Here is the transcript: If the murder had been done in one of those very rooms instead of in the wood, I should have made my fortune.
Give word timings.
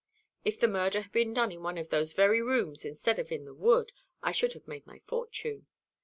If 0.43 0.59
the 0.59 0.67
murder 0.67 1.01
had 1.01 1.11
been 1.11 1.31
done 1.31 1.51
in 1.51 1.61
one 1.61 1.77
of 1.77 1.89
those 1.89 2.13
very 2.13 2.41
rooms 2.41 2.85
instead 2.85 3.19
of 3.19 3.31
in 3.31 3.45
the 3.45 3.53
wood, 3.53 3.91
I 4.23 4.31
should 4.31 4.53
have 4.53 4.67
made 4.67 4.87
my 4.87 4.99
fortune. 5.05 5.67